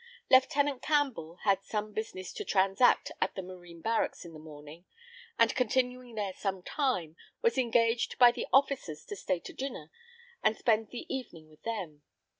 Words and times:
Lieutenant 0.31 0.81
Campbell 0.81 1.35
had 1.43 1.63
some 1.63 1.93
business 1.93 2.33
to 2.33 2.43
transact 2.43 3.11
at 3.21 3.35
the 3.35 3.43
Marine 3.43 3.81
barracks 3.81 4.25
in 4.25 4.33
the 4.33 4.39
morning, 4.39 4.85
and 5.37 5.53
continuing 5.53 6.15
there 6.15 6.33
some 6.33 6.63
time, 6.63 7.15
was 7.43 7.55
engaged 7.55 8.17
by 8.17 8.31
the 8.31 8.47
officers 8.51 9.05
to 9.05 9.15
stay 9.15 9.39
to 9.41 9.53
dinner 9.53 9.91
and 10.41 10.57
spend 10.57 10.87
the 10.89 11.05
evening 11.15 11.49
with 11.49 11.61
them. 11.61 12.01